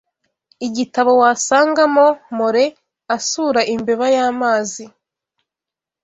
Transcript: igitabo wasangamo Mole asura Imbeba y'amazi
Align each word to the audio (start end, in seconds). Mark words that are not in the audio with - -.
igitabo 0.67 1.11
wasangamo 1.21 2.05
Mole 2.37 2.65
asura 3.15 3.61
Imbeba 3.73 4.05
y'amazi 4.15 4.85